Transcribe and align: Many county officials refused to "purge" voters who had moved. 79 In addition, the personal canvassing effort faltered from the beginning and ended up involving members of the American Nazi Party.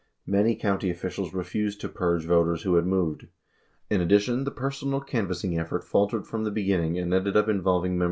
Many 0.25 0.55
county 0.55 0.89
officials 0.89 1.31
refused 1.31 1.79
to 1.81 1.87
"purge" 1.87 2.25
voters 2.25 2.63
who 2.63 2.73
had 2.73 2.87
moved. 2.87 3.27
79 3.89 3.89
In 3.91 4.01
addition, 4.01 4.43
the 4.45 4.49
personal 4.49 4.99
canvassing 4.99 5.59
effort 5.59 5.83
faltered 5.83 6.25
from 6.25 6.43
the 6.43 6.49
beginning 6.49 6.97
and 6.97 7.13
ended 7.13 7.37
up 7.37 7.43
involving 7.43 7.43
members 7.43 7.43
of 7.43 7.43
the 7.43 7.49
American 7.49 7.59
Nazi 7.61 7.89
Party. 7.89 7.99